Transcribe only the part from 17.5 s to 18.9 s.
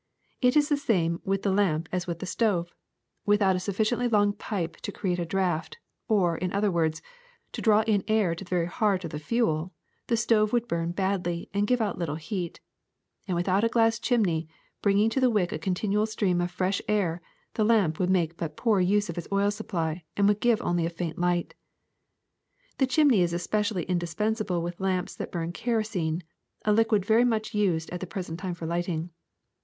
the lamp would make but poor